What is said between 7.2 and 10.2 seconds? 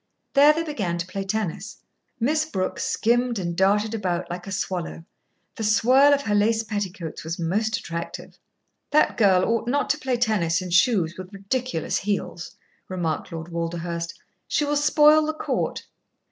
was most attractive. "That girl ought not to play